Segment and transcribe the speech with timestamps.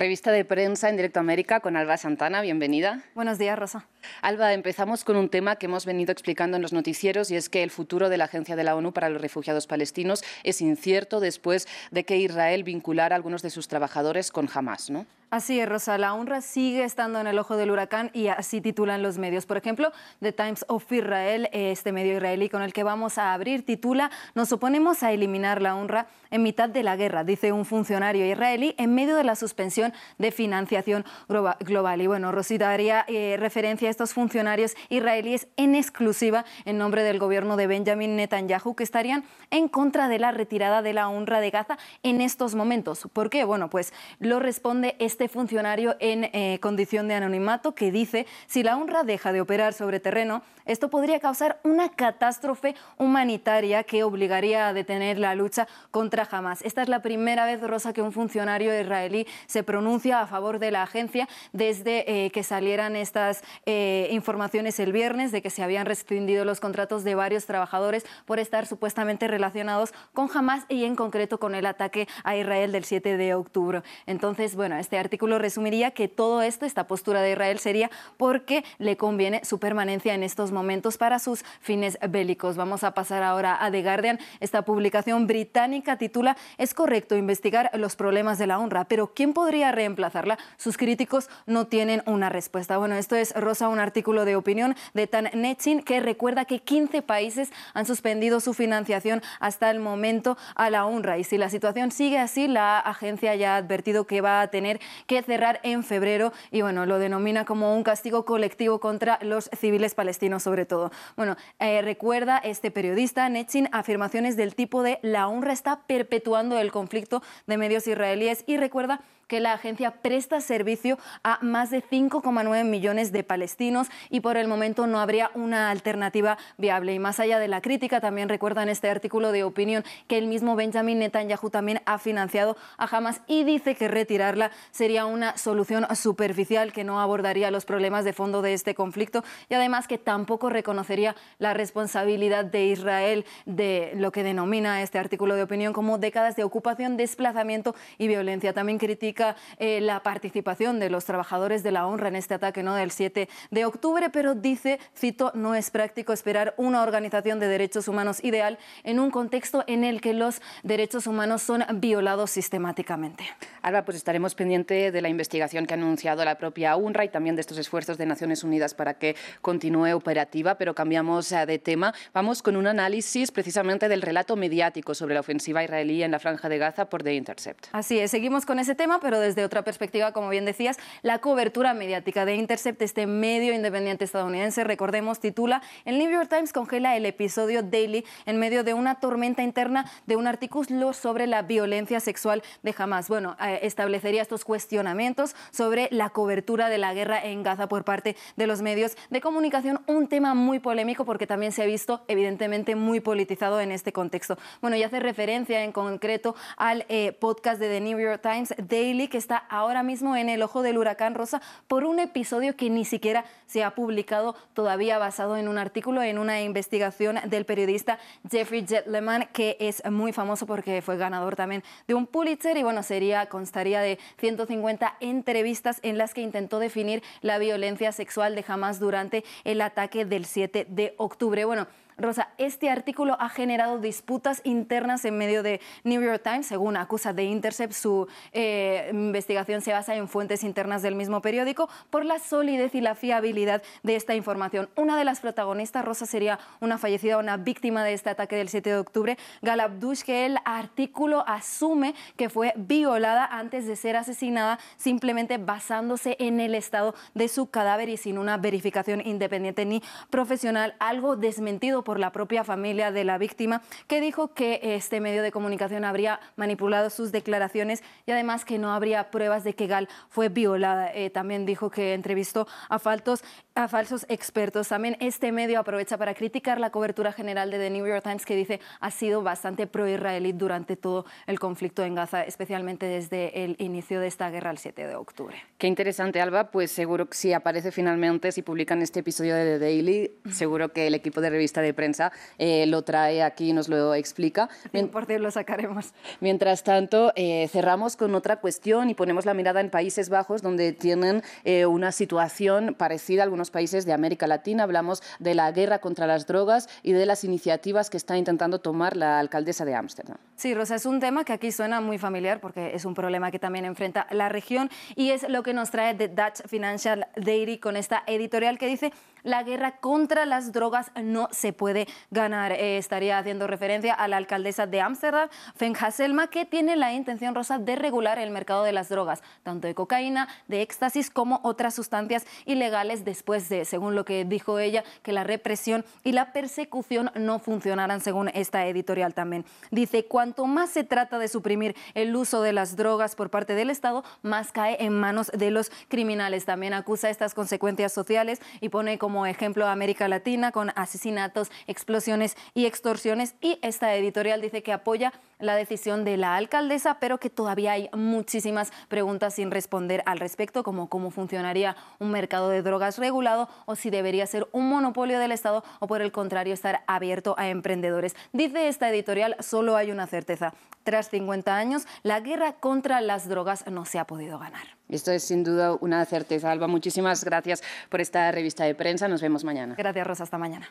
[0.00, 3.02] Revista de prensa en Directo América con Alba Santana, bienvenida.
[3.14, 3.86] Buenos días, Rosa.
[4.22, 7.62] Alba, empezamos con un tema que hemos venido explicando en los noticieros y es que
[7.62, 11.68] el futuro de la Agencia de la ONU para los Refugiados Palestinos es incierto después
[11.90, 15.06] de que Israel vinculara a algunos de sus trabajadores con Hamas, ¿no?
[15.30, 15.96] Así es, Rosa.
[15.96, 19.46] La UNRWA sigue estando en el ojo del huracán y así titulan los medios.
[19.46, 23.64] Por ejemplo, The Times of Israel, este medio israelí con el que vamos a abrir,
[23.64, 28.26] titula Nos oponemos a eliminar la UNRWA en mitad de la guerra, dice un funcionario
[28.26, 32.02] israelí en medio de la suspensión de financiación global.
[32.02, 37.56] Y bueno, Rosita haría eh, referencia estos funcionarios israelíes en exclusiva en nombre del gobierno
[37.56, 41.78] de Benjamin Netanyahu que estarían en contra de la retirada de la UNRWA de Gaza
[42.02, 43.08] en estos momentos.
[43.12, 43.44] ¿Por qué?
[43.44, 48.76] Bueno, pues lo responde este funcionario en eh, condición de anonimato que dice si la
[48.76, 54.72] UNRWA deja de operar sobre terreno, esto podría causar una catástrofe humanitaria que obligaría a
[54.72, 56.62] detener la lucha contra Hamas.
[56.62, 60.70] Esta es la primera vez, Rosa, que un funcionario israelí se pronuncia a favor de
[60.70, 63.79] la agencia desde eh, que salieran estas eh,
[64.10, 68.66] informaciones el viernes de que se habían rescindido los contratos de varios trabajadores por estar
[68.66, 73.34] supuestamente relacionados con Hamas y en concreto con el ataque a Israel del 7 de
[73.34, 73.82] octubre.
[74.06, 78.96] Entonces, bueno, este artículo resumiría que todo esto, esta postura de Israel sería porque le
[78.96, 82.56] conviene su permanencia en estos momentos para sus fines bélicos.
[82.56, 84.18] Vamos a pasar ahora a The Guardian.
[84.40, 89.72] Esta publicación británica titula Es correcto investigar los problemas de la honra, pero ¿quién podría
[89.72, 90.38] reemplazarla?
[90.56, 92.78] Sus críticos no tienen una respuesta.
[92.78, 97.02] Bueno, esto es, Rosa, un artículo de opinión de Tan Netsin que recuerda que 15
[97.02, 101.18] países han suspendido su financiación hasta el momento a la honra.
[101.18, 104.80] Y si la situación sigue así, la agencia ya ha advertido que va a tener
[105.06, 109.94] que cerrar en febrero y bueno, lo denomina como un castigo colectivo contra los civiles
[109.94, 110.90] palestinos sobre todo.
[111.16, 116.72] Bueno, eh, recuerda este periodista, Netsin, afirmaciones del tipo de la UNRWA está perpetuando el
[116.72, 122.64] conflicto de medios israelíes y recuerda que la agencia presta servicio a más de 5,9
[122.64, 123.59] millones de palestinos
[124.08, 126.94] y por el momento no habría una alternativa viable.
[126.94, 130.26] Y más allá de la crítica, también recuerda en este artículo de opinión que el
[130.26, 135.86] mismo Benjamin Netanyahu también ha financiado a Hamas y dice que retirarla sería una solución
[135.94, 140.48] superficial que no abordaría los problemas de fondo de este conflicto y además que tampoco
[140.48, 146.34] reconocería la responsabilidad de Israel de lo que denomina este artículo de opinión como décadas
[146.34, 148.54] de ocupación, desplazamiento y violencia.
[148.54, 152.74] También critica eh, la participación de los trabajadores de la honra en este ataque ¿no?
[152.74, 157.86] del 7 de octubre, pero dice, cito, no es práctico esperar una organización de derechos
[157.86, 163.24] humanos ideal en un contexto en el que los derechos humanos son violados sistemáticamente.
[163.62, 167.36] Ahora pues estaremos pendientes de la investigación que ha anunciado la propia UNRWA y también
[167.36, 171.92] de estos esfuerzos de Naciones Unidas para que continúe operativa, pero cambiamos eh, de tema.
[172.14, 176.48] Vamos con un análisis precisamente del relato mediático sobre la ofensiva israelí en la franja
[176.48, 177.66] de Gaza por The Intercept.
[177.72, 181.18] Así es, seguimos con ese tema, pero pero desde otra perspectiva, como bien decías, la
[181.18, 186.96] cobertura mediática de Intercept, este medio independiente estadounidense, recordemos, titula El New York Times congela
[186.96, 192.00] el episodio Daily en medio de una tormenta interna de un artículo sobre la violencia
[192.00, 193.08] sexual de Hamas.
[193.08, 198.16] Bueno, eh, establecería estos cuestionamientos sobre la cobertura de la guerra en Gaza por parte
[198.36, 202.76] de los medios de comunicación, un tema muy polémico porque también se ha visto evidentemente
[202.76, 204.38] muy politizado en este contexto.
[204.60, 209.08] Bueno, y hace referencia en concreto al eh, podcast de The New York Times Daily
[209.08, 212.84] que está ahora mismo en el ojo del huracán Rosa por un episodio que ni
[212.84, 217.98] siquiera se ha publicado todavía basado en un artículo, en una investigación del periodista
[218.30, 222.82] Jeffrey Jetleman, que es muy famoso porque fue ganador también de un Pulitzer y bueno,
[222.82, 228.80] sería, constaría de 150 entrevistas en las que intentó definir la violencia sexual de Hamas
[228.80, 231.44] durante el ataque del 7 de octubre.
[231.44, 231.66] Bueno,
[232.00, 237.12] Rosa, este artículo ha generado disputas internas en medio de New York Times, según acusa
[237.12, 237.74] de Intercept.
[237.74, 242.80] Su eh, investigación se basa en fuentes internas del mismo periódico por la solidez y
[242.80, 244.70] la fiabilidad de esta información.
[244.76, 248.70] Una de las protagonistas, Rosa, sería una fallecida, una víctima de este ataque del 7
[248.70, 254.58] de octubre, Gal Abdush, que el artículo asume que fue violada antes de ser asesinada,
[254.76, 260.74] simplemente basándose en el estado de su cadáver y sin una verificación independiente ni profesional,
[260.78, 265.24] algo desmentido por por la propia familia de la víctima, que dijo que este medio
[265.24, 269.88] de comunicación habría manipulado sus declaraciones y además que no habría pruebas de que Gal
[270.08, 270.94] fue violada.
[270.94, 273.24] Eh, también dijo que entrevistó a, faltos,
[273.60, 274.68] a falsos expertos.
[274.68, 278.34] También este medio aprovecha para criticar la cobertura general de The New York Times que
[278.34, 284.00] dice ha sido bastante pro-israelí durante todo el conflicto en Gaza, especialmente desde el inicio
[284.00, 285.36] de esta guerra el 7 de octubre.
[285.58, 286.50] Qué interesante, Alba.
[286.50, 290.86] Pues seguro que si aparece finalmente, si publican este episodio de The Daily, seguro que
[290.86, 294.48] el equipo de revista de prensa eh, lo trae aquí y nos lo explica.
[294.90, 295.92] Por ti lo sacaremos.
[296.20, 300.72] Mientras tanto, eh, cerramos con otra cuestión y ponemos la mirada en Países Bajos, donde
[300.72, 304.62] tienen eh, una situación parecida a algunos países de América Latina.
[304.62, 308.96] Hablamos de la guerra contra las drogas y de las iniciativas que está intentando tomar
[308.96, 310.16] la alcaldesa de Ámsterdam.
[310.36, 313.38] Sí, Rosa, es un tema que aquí suena muy familiar porque es un problema que
[313.38, 317.76] también enfrenta la región y es lo que nos trae The Dutch Financial Daily con
[317.76, 322.52] esta editorial que dice la guerra contra las drogas no se puede ganar.
[322.52, 327.34] Eh, estaría haciendo referencia a la alcaldesa de Ámsterdam, Fen Hasselma, que tiene la intención,
[327.34, 331.74] Rosa, de regular el mercado de las drogas, tanto de cocaína, de éxtasis, como otras
[331.74, 337.10] sustancias ilegales, después de, según lo que dijo ella, que la represión y la persecución
[337.14, 339.44] no funcionaran, según esta editorial también.
[339.70, 343.70] Dice, cuanto más se trata de suprimir el uso de las drogas por parte del
[343.70, 346.44] Estado, más cae en manos de los criminales.
[346.44, 352.36] También acusa estas consecuencias sociales y pone como como ejemplo América Latina con asesinatos, explosiones
[352.54, 353.34] y extorsiones.
[353.40, 357.90] Y esta editorial dice que apoya la decisión de la alcaldesa, pero que todavía hay
[357.92, 363.74] muchísimas preguntas sin responder al respecto, como cómo funcionaría un mercado de drogas regulado o
[363.74, 368.14] si debería ser un monopolio del Estado o por el contrario estar abierto a emprendedores.
[368.32, 370.54] Dice esta editorial, solo hay una certeza.
[370.84, 374.79] Tras 50 años, la guerra contra las drogas no se ha podido ganar.
[374.90, 376.50] Esto es sin duda una certeza.
[376.50, 379.08] Alba, muchísimas gracias por esta revista de prensa.
[379.08, 379.74] Nos vemos mañana.
[379.76, 380.24] Gracias, Rosa.
[380.24, 380.68] Hasta mañana.